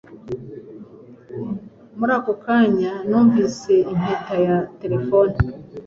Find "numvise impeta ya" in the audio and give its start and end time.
3.07-4.57